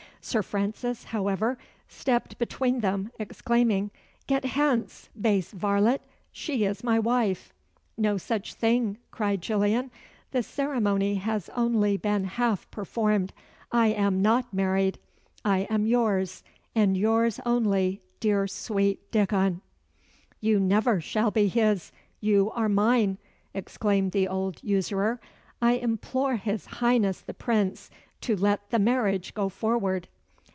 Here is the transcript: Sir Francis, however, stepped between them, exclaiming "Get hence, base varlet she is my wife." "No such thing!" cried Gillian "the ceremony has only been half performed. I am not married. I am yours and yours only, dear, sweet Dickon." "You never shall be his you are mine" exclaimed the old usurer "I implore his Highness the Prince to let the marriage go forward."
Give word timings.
Sir 0.23 0.43
Francis, 0.43 1.05
however, 1.05 1.57
stepped 1.87 2.37
between 2.37 2.81
them, 2.81 3.09
exclaiming 3.17 3.89
"Get 4.27 4.45
hence, 4.45 5.09
base 5.19 5.51
varlet 5.51 6.03
she 6.31 6.63
is 6.63 6.83
my 6.83 6.99
wife." 6.99 7.51
"No 7.97 8.17
such 8.19 8.53
thing!" 8.53 8.99
cried 9.09 9.41
Gillian 9.41 9.89
"the 10.29 10.43
ceremony 10.43 11.15
has 11.15 11.49
only 11.49 11.97
been 11.97 12.25
half 12.25 12.69
performed. 12.69 13.33
I 13.71 13.87
am 13.87 14.21
not 14.21 14.53
married. 14.53 14.99
I 15.43 15.61
am 15.71 15.87
yours 15.87 16.43
and 16.75 16.95
yours 16.95 17.39
only, 17.43 18.03
dear, 18.19 18.45
sweet 18.47 19.09
Dickon." 19.09 19.61
"You 20.39 20.59
never 20.59 21.01
shall 21.01 21.31
be 21.31 21.47
his 21.47 21.91
you 22.19 22.51
are 22.51 22.69
mine" 22.69 23.17
exclaimed 23.55 24.11
the 24.11 24.27
old 24.27 24.61
usurer 24.61 25.19
"I 25.63 25.73
implore 25.77 26.35
his 26.35 26.67
Highness 26.67 27.21
the 27.21 27.33
Prince 27.33 27.89
to 28.21 28.35
let 28.35 28.69
the 28.69 28.77
marriage 28.77 29.33
go 29.33 29.49
forward." 29.49 30.07